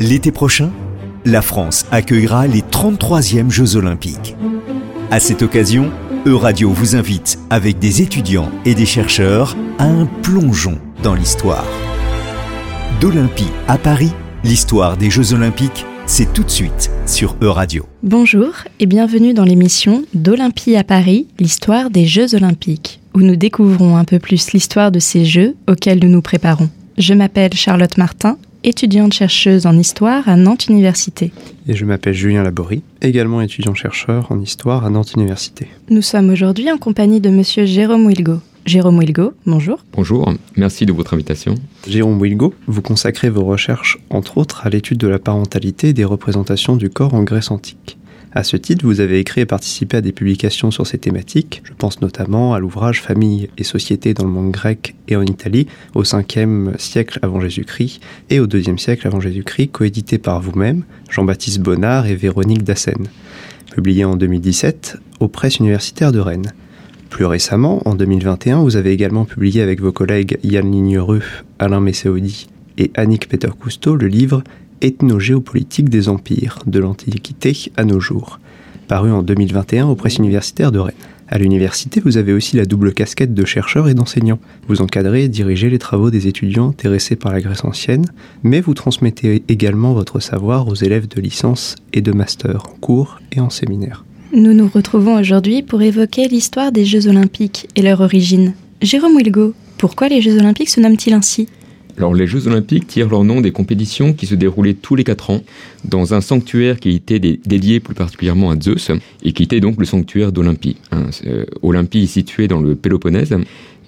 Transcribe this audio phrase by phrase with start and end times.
[0.00, 0.70] L'été prochain,
[1.24, 4.36] la France accueillera les 33e Jeux olympiques.
[5.10, 5.90] À cette occasion,
[6.24, 11.66] Euradio vous invite, avec des étudiants et des chercheurs, à un plongeon dans l'histoire.
[13.00, 14.12] D'Olympie à Paris,
[14.44, 17.84] l'histoire des Jeux olympiques, c'est tout de suite sur Euradio.
[18.04, 23.96] Bonjour et bienvenue dans l'émission D'Olympie à Paris, l'histoire des Jeux olympiques, où nous découvrons
[23.96, 26.70] un peu plus l'histoire de ces Jeux auxquels nous nous préparons.
[26.98, 28.38] Je m'appelle Charlotte Martin
[28.68, 31.32] étudiante chercheuse en histoire à Nantes Université.
[31.66, 35.68] Et je m'appelle Julien Laborie, également étudiant-chercheur en histoire à Nantes Université.
[35.88, 38.40] Nous sommes aujourd'hui en compagnie de monsieur Jérôme Wilgo.
[38.66, 39.78] Jérôme Wilgo, bonjour.
[39.94, 41.54] Bonjour, merci de votre invitation.
[41.86, 46.04] Jérôme Wilgo, vous consacrez vos recherches entre autres à l'étude de la parentalité et des
[46.04, 47.97] représentations du corps en Grèce antique.
[48.32, 51.62] À ce titre, vous avez écrit et participé à des publications sur ces thématiques.
[51.64, 55.66] Je pense notamment à l'ouvrage Famille et société dans le monde grec et en Italie
[55.94, 61.60] au 5e siècle avant Jésus-Christ et au 2e siècle avant Jésus-Christ, coédité par vous-même, Jean-Baptiste
[61.60, 63.08] Bonnard et Véronique Dassen.
[63.72, 66.52] Publié en 2017 aux presses universitaires de Rennes.
[67.08, 71.22] Plus récemment, en 2021, vous avez également publié avec vos collègues Yann Lignereux,
[71.58, 74.42] Alain Messéodi et Annick Peter-Cousteau le livre
[74.80, 78.40] Ethnogéopolitique des empires, de l'Antiquité à nos jours,
[78.86, 80.94] paru en 2021 aux presses universitaires de Rennes.
[81.30, 84.38] À l'université, vous avez aussi la double casquette de chercheur et d'enseignant.
[84.66, 88.06] Vous encadrez et dirigez les travaux des étudiants intéressés par la Grèce ancienne,
[88.42, 93.20] mais vous transmettez également votre savoir aux élèves de licence et de master en cours
[93.32, 94.06] et en séminaire.
[94.32, 98.54] Nous nous retrouvons aujourd'hui pour évoquer l'histoire des Jeux olympiques et leur origine.
[98.80, 101.48] Jérôme Wilgo, pourquoi les Jeux olympiques se nomment-ils ainsi?
[101.98, 105.30] Alors les Jeux olympiques tirent leur nom des compétitions qui se déroulaient tous les quatre
[105.30, 105.42] ans
[105.84, 108.92] dans un sanctuaire qui était dédié plus particulièrement à Zeus
[109.24, 110.76] et qui était donc le sanctuaire d'Olympie.
[110.92, 111.06] Hein.
[111.26, 113.36] Euh, Olympie est situé dans le Péloponnèse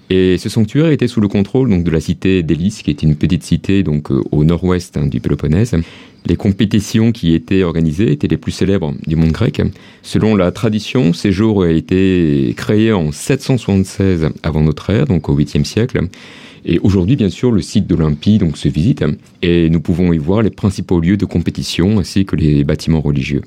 [0.09, 3.15] et ce sanctuaire était sous le contrôle donc de la cité d'Élis, qui était une
[3.15, 5.73] petite cité donc euh, au nord-ouest hein, du Péloponnèse.
[6.25, 9.61] Les compétitions qui étaient organisées étaient les plus célèbres du monde grec.
[10.03, 15.37] Selon la tradition, ces jours ont été créés en 776 avant notre ère, donc au
[15.37, 16.01] 8e siècle.
[16.65, 19.03] Et aujourd'hui, bien sûr, le site d'Olympie donc se visite
[19.41, 23.41] et nous pouvons y voir les principaux lieux de compétition ainsi que les bâtiments religieux.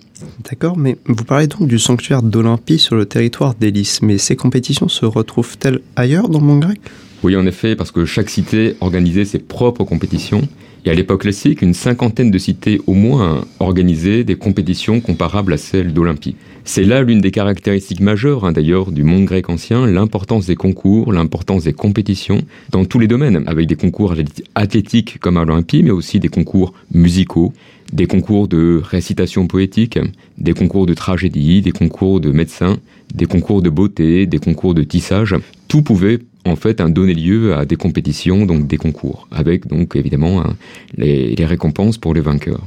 [0.50, 4.88] D'accord, mais vous parlez donc du sanctuaire d'Olympie sur le territoire d'Élis, mais ces compétitions
[4.88, 6.80] se retrouvent-elles ailleurs dans le monde grec?
[7.22, 10.42] Oui, en effet, parce que chaque cité organisait ses propres compétitions.
[10.86, 15.56] Et à l'époque classique, une cinquantaine de cités au moins organisaient des compétitions comparables à
[15.56, 16.36] celles d'Olympie.
[16.66, 21.12] C'est là l'une des caractéristiques majeures, hein, d'ailleurs, du monde grec ancien, l'importance des concours,
[21.12, 24.14] l'importance des compétitions dans tous les domaines, avec des concours
[24.54, 27.54] athlétiques comme à l'Olympie, mais aussi des concours musicaux,
[27.92, 29.98] des concours de récitation poétique,
[30.36, 32.78] des concours de tragédie, des concours de médecins,
[33.14, 35.34] des concours de beauté, des concours de tissage.
[35.68, 40.42] Tout pouvait en fait donner lieu à des compétitions, donc des concours, avec donc évidemment
[40.42, 40.56] hein,
[40.96, 42.66] les récompenses pour les vainqueurs.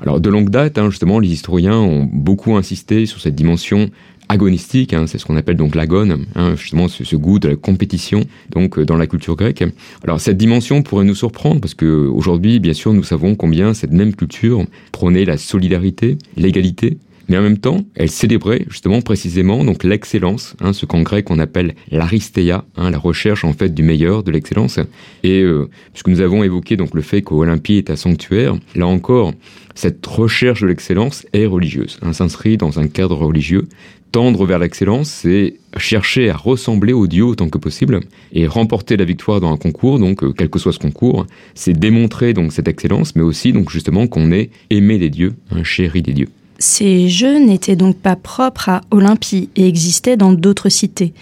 [0.00, 3.90] Alors de longue date, hein, justement, les historiens ont beaucoup insisté sur cette dimension
[4.28, 8.24] agonistique, hein, c'est ce qu'on appelle donc l'agone, hein, justement ce, goût de la compétition
[8.50, 9.64] donc euh, dans la culture grecque.
[10.04, 13.90] Alors cette dimension pourrait nous surprendre parce que aujourd'hui, bien sûr, nous savons combien cette
[13.90, 16.98] même culture prônait la solidarité, l'égalité,
[17.30, 21.38] mais en même temps, elle célébrait justement précisément donc l'excellence, hein, ce qu'en grec on
[21.38, 24.80] appelle l'aristéia, hein, la recherche en fait du meilleur, de l'excellence.
[25.22, 29.32] Et euh, puisque nous avons évoqué donc le fait qu'Olympie est un sanctuaire, là encore,
[29.76, 33.68] cette recherche de l'excellence est religieuse, hein, s'inscrit dans un cadre religieux.
[34.10, 38.00] Tendre vers l'excellence, c'est chercher à ressembler au Dieu autant que possible
[38.32, 41.78] et remporter la victoire dans un concours, donc euh, quel que soit ce concours, c'est
[41.78, 46.02] démontrer donc cette excellence, mais aussi donc justement qu'on est aimé des dieux, un chéri
[46.02, 46.28] des dieux.
[46.62, 51.14] Ces jeux n'étaient donc pas propres à Olympie et existaient dans d'autres cités.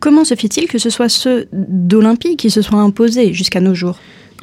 [0.00, 4.00] Comment se fait-il que ce soit ceux d'Olympie qui se soient imposés jusqu'à nos jours?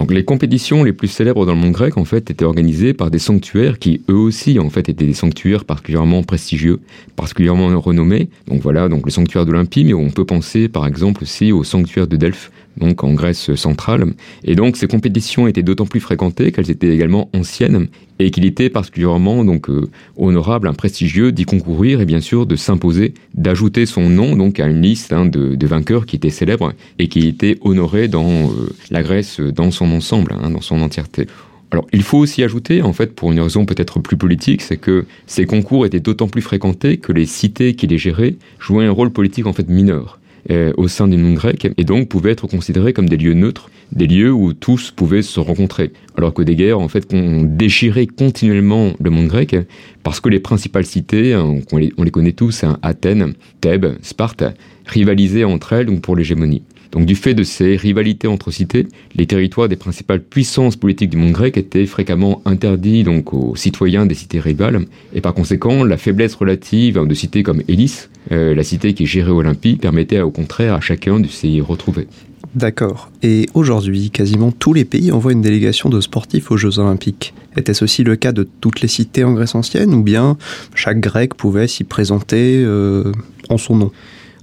[0.10, 3.20] Les compétitions les plus célèbres dans le monde grec en fait étaient organisées par des
[3.20, 6.80] sanctuaires qui eux aussi en fait étaient des sanctuaires particulièrement prestigieux,
[7.18, 8.30] particulièrement renommés.
[8.48, 12.08] Donc voilà, donc le sanctuaire d'Olympie, mais on peut penser par exemple aussi au sanctuaire
[12.08, 14.06] de Delphes, donc en Grèce centrale.
[14.44, 17.88] Et donc ces compétitions étaient d'autant plus fréquentées qu'elles étaient également anciennes
[18.20, 23.14] et qu'il était particulièrement donc euh, honorable, prestigieux d'y concourir et bien sûr de s'imposer,
[23.36, 27.28] d'ajouter son nom donc à une liste hein, de, vainqueurs qui étaient célèbres et qui
[27.28, 31.28] étaient honorés dans euh, la Grèce dans son ensemble, hein, dans son entièreté.
[31.72, 35.06] Alors, il faut aussi ajouter, en fait, pour une raison peut-être plus politique, c'est que
[35.26, 39.12] ces concours étaient d'autant plus fréquentés que les cités qui les géraient jouaient un rôle
[39.12, 40.20] politique en fait mineur.
[40.50, 43.70] Euh, au sein du monde grec et donc pouvaient être considérés comme des lieux neutres,
[43.92, 45.92] des lieux où tous pouvaient se rencontrer.
[46.16, 49.58] Alors que des guerres, en fait, ont déchiré continuellement le monde grec
[50.04, 54.46] parce que les principales cités, hein, on, les, connaît tous, hein, Athènes, Thèbes, Sparte,
[54.86, 56.64] rivalisaient entre elles donc pour l'hégémonie.
[56.92, 61.18] Donc du fait de ces rivalités entre cités, les territoires des principales puissances politiques du
[61.18, 65.98] monde grec étaient fréquemment interdits donc aux citoyens des cités rivales, et par conséquent la
[65.98, 70.74] faiblesse relative de cités comme Élis, euh, la cité qui gérait Olympie, permettait au contraire
[70.74, 72.08] à chacun de s'y retrouver.
[72.56, 73.12] D'accord.
[73.22, 77.34] Et aujourd'hui, quasiment tous les pays envoient une délégation de sportifs aux Jeux Olympiques.
[77.56, 80.38] Était-ce aussi le cas de toutes les cités en Grèce ancienne ou bien
[80.74, 83.12] chaque Grec pouvait s'y présenter euh,
[83.50, 83.92] en son nom?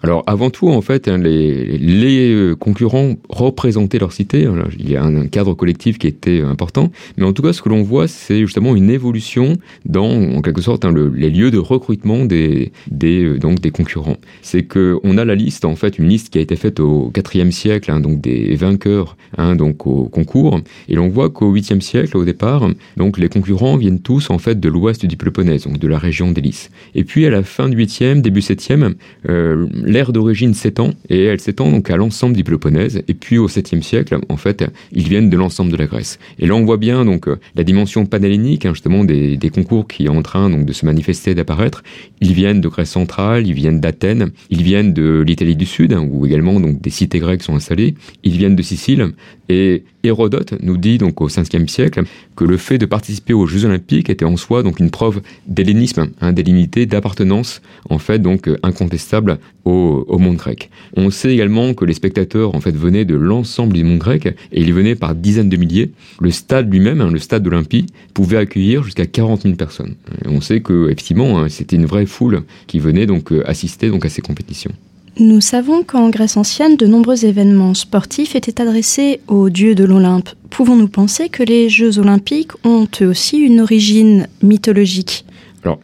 [0.05, 4.47] Alors avant tout, en fait, hein, les, euh, concurrents représentaient leur cité.
[4.79, 6.91] Il y a un, cadre collectif qui était important.
[7.17, 9.56] Mais en tout cas, ce que l'on voit, c'est justement une évolution
[9.87, 12.71] dans, en quelque sorte, hein, le, les lieux de recrutement des,
[13.03, 14.19] euh, donc des concurrents.
[14.43, 17.11] C'est que on a la liste, en fait, une liste qui a été faite au
[17.35, 19.17] IVe siècle, hein, donc des vainqueurs,
[19.56, 20.61] donc au concours.
[20.91, 22.69] Et l'on voit qu'au 8e siècle, au départ,
[22.99, 26.31] donc les concurrents viennent tous en fait de l'ouest du Péloponnèse, donc de la région
[26.31, 26.71] d'Hélice.
[26.95, 28.95] Et puis à la fin du 8e, début 7e,
[29.31, 33.02] euh, l'ère d'origine s'étend et elle s'étend donc à l'ensemble du Péloponnèse.
[33.06, 36.19] Et puis au 7e siècle, en fait, ils viennent de l'ensemble de la Grèce.
[36.41, 40.06] Et là, on voit bien donc la dimension panhellénique, hein, justement des, des, concours qui
[40.06, 41.85] est en train donc de se manifester, d'apparaître.
[42.20, 46.05] Ils viennent de Grèce centrale, ils viennent d'Athènes, ils viennent de l'Italie du Sud, hein,
[46.11, 47.94] où également donc des cités grecques sont installées.
[48.25, 49.12] Ils viennent de Sicile
[49.49, 52.03] et Hérodote nous dit donc au 5e siècle
[52.37, 56.11] que le fait de participer aux Jeux Olympiques était en soi donc une preuve d'hellénisme,
[56.21, 60.71] hein, d'appartenance en fait donc incontestable au, monde grec.
[60.97, 64.61] On sait également que les spectateurs en fait venaient de l'ensemble du monde grec et
[64.61, 65.91] ils venaient par dizaines de milliers.
[66.21, 69.95] Le stade lui-même, hein, le stade d'Olympie, pouvait accueillir jusqu'à 40 000 personnes.
[70.27, 74.05] On sait que effectivement hein, c'était une vraie foule qui venait donc euh, assister donc
[74.05, 74.73] à ces compétitions.
[75.21, 80.31] Nous savons qu'en Grèce ancienne, de nombreux événements sportifs étaient adressés aux dieux de l'Olympe.
[80.51, 85.25] Pouvons-nous penser que les Jeux olympiques ont eux aussi une origine mythologique?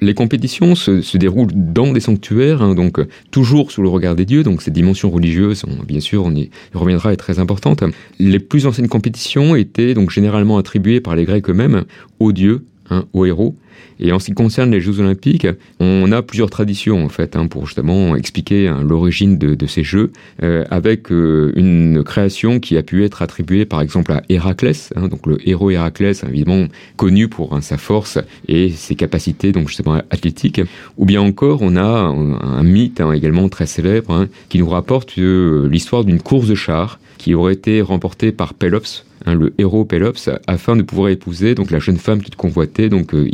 [0.00, 2.98] Les compétitions se, déroulent dans des sanctuaires, hein, donc
[3.30, 4.42] toujours sous le regard des dieux.
[4.42, 7.84] Donc, cette dimension religieuse, on, bien sûr, on y reviendra, est très importante.
[8.18, 11.84] Les plus anciennes compétitions étaient donc généralement attribuées par les Grecs eux-mêmes
[12.18, 13.54] aux dieux, hein, aux héros.
[13.98, 15.46] Et en ce qui concerne les Jeux Olympiques,
[15.78, 20.10] on a plusieurs traditions en fait hein, pour justement expliquer hein, l'origine de, ces Jeux,
[20.42, 25.08] euh, avec euh, une création qui a pu être attribuée par exemple à Héraclès, hein,
[25.08, 26.66] donc le héros Héraclès, évidemment
[26.96, 28.18] connu pour sa force
[28.48, 30.60] et ses capacités donc justement athlétiques,
[30.96, 36.04] ou bien encore on a un, mythe également très célèbre qui nous rapporte euh, l'histoire
[36.04, 40.82] d'une course de chars qui aurait été remportée par Pélops, le héros Pélops, afin de
[40.82, 43.28] pouvoir épouser donc la jeune femme qu'il convoitait, donc euh,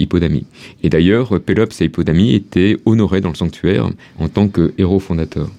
[0.82, 3.88] Et d'ailleurs, Pélops et Hippodamie étaient honorés dans le sanctuaire
[4.18, 5.50] en tant que héros fondateurs.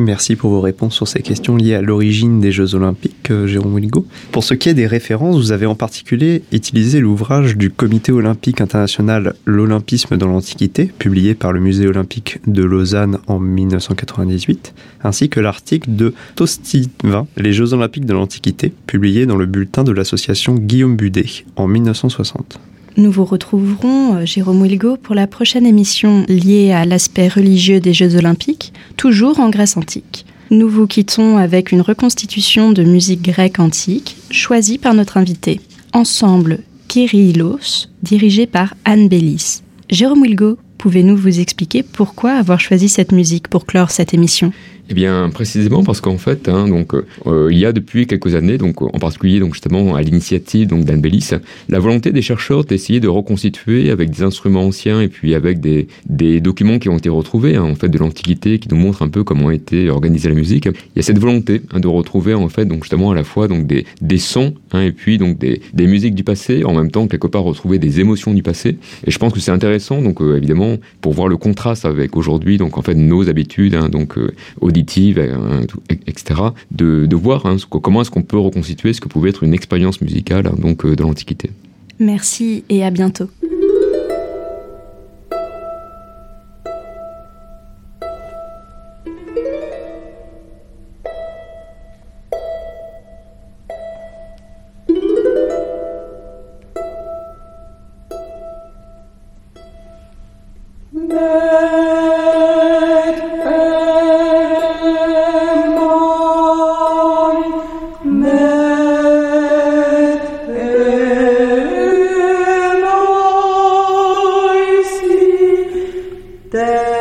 [0.00, 3.74] Merci pour vos réponses sur ces questions liées à l'origine des Jeux Olympiques, euh, Jérôme
[3.74, 4.06] Wilgo.
[4.32, 8.60] Pour ce qui est des références, vous avez en particulier utilisé l'ouvrage du Comité olympique
[8.60, 15.40] international L'Olympisme dans l'Antiquité, publié par le Musée olympique de Lausanne en 1998, ainsi que
[15.40, 20.96] l'article de Tostiva, Les Jeux Olympiques de l'Antiquité, publié dans le bulletin de l'association Guillaume
[20.96, 21.26] Budet
[21.56, 22.60] en 1960.
[22.96, 27.92] Nous vous retrouverons, euh, Jérôme Wilgo, pour la prochaine émission liée à l'aspect religieux des
[27.92, 30.26] Jeux olympiques, toujours en Grèce antique.
[30.50, 35.60] Nous vous quittons avec une reconstitution de musique grecque antique, choisie par notre invité.
[35.92, 39.62] Ensemble, Kyrillos, dirigé par Anne Bellis.
[39.90, 44.50] Jérôme Wilgo, pouvez-nous vous expliquer pourquoi avoir choisi cette musique pour clore cette émission?
[44.92, 48.58] Eh bien, précisément parce qu'en fait, hein, donc, euh, il y a depuis quelques années,
[48.58, 51.30] donc, en particulier donc, justement à l'initiative d'Anne Bellis,
[51.68, 55.86] la volonté des chercheurs d'essayer de reconstituer avec des instruments anciens et puis avec des,
[56.08, 59.08] des documents qui ont été retrouvés hein, en fait, de l'Antiquité qui nous montrent un
[59.08, 60.66] peu comment a été organisée la musique.
[60.66, 63.46] Il y a cette volonté hein, de retrouver en fait, donc, justement à la fois
[63.46, 67.06] donc, des, des sons et puis donc, des, des musiques du passé, en même temps
[67.06, 68.76] quelque part retrouver des émotions du passé.
[69.06, 70.69] Et je pense que c'est intéressant, donc euh, évidemment,
[71.00, 75.18] pour voir le contraste avec aujourd'hui, donc en fait nos habitudes, hein, donc euh, auditives,
[75.18, 75.64] euh,
[76.06, 79.54] etc., de, de voir hein, comment est-ce qu'on peut reconstituer ce que pouvait être une
[79.54, 81.50] expérience musicale hein, donc euh, de l'Antiquité.
[81.98, 83.28] Merci et à bientôt.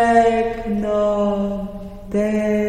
[0.10, 1.70] take no
[2.10, 2.69] day.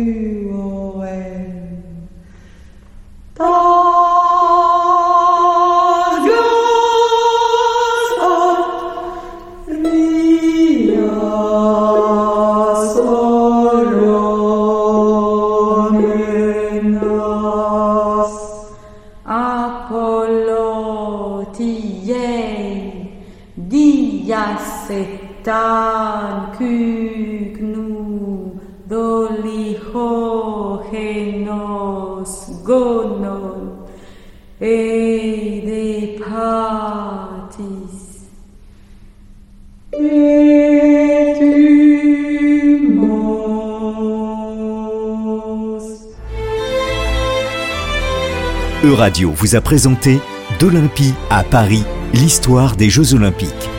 [48.83, 50.19] Euradio vous a présenté
[50.59, 51.83] d'Olympie à Paris,
[52.13, 53.69] l'histoire des Jeux Olympiques.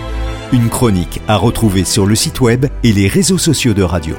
[0.53, 4.17] Une chronique à retrouver sur le site web et les réseaux sociaux de radio.